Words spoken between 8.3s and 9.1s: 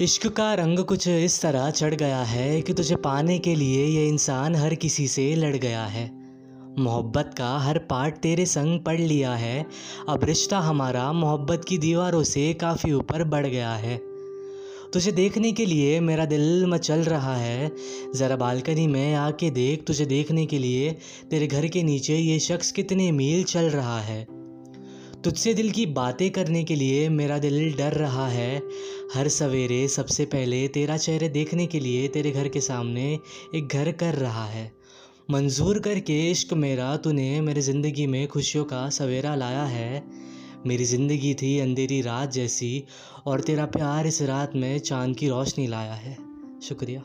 संग पढ़